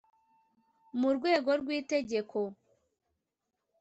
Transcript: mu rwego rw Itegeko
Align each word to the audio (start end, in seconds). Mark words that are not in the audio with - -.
mu 0.99 1.09
rwego 1.17 1.49
rw 1.61 1.67
Itegeko 1.79 2.37